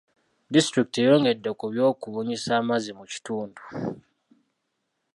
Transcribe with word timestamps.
Disitulikiti 0.53 0.97
eyongedde 1.01 1.49
ku 1.59 1.65
ky'okubunyisa 1.73 2.51
amazzi 2.61 2.91
mu 2.99 3.05
kitundu. 3.11 3.61